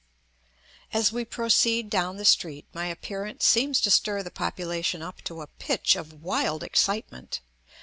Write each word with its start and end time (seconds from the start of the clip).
As 0.93 1.11
we 1.11 1.23
proceed 1.25 1.87
down 1.91 2.17
the 2.17 2.25
street 2.25 2.65
my 2.73 2.87
appearance 2.87 3.45
seems 3.45 3.79
to 3.81 3.91
stir 3.91 4.23
the 4.23 4.31
population 4.31 5.03
up 5.03 5.21
to 5.25 5.41
a 5.43 5.47
pitch 5.59 5.95
of 5.95 6.23
wild 6.23 6.63
excitement. 6.63 7.39